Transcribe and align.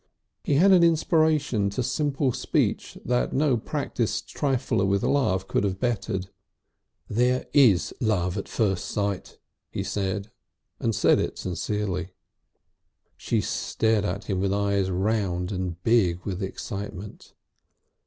He 0.43 0.55
had 0.55 0.71
an 0.71 0.81
inspiration 0.83 1.69
to 1.69 1.83
simple 1.83 2.31
speech 2.31 2.97
that 3.05 3.33
no 3.33 3.55
practised 3.55 4.27
trifler 4.27 4.83
with 4.83 5.03
love 5.03 5.47
could 5.47 5.63
have 5.63 5.79
bettered. 5.79 6.29
"There 7.07 7.45
is 7.53 7.93
love 7.99 8.35
at 8.35 8.49
first 8.49 8.85
sight," 8.85 9.37
he 9.69 9.83
said, 9.83 10.31
and 10.79 10.95
said 10.95 11.19
it 11.19 11.37
sincerely. 11.37 12.13
She 13.15 13.41
stared 13.41 14.03
at 14.03 14.23
him 14.23 14.39
with 14.39 14.51
eyes 14.53 14.89
round 14.89 15.51
and 15.51 15.79
big 15.83 16.21
with 16.25 16.41
excitement. 16.41 17.35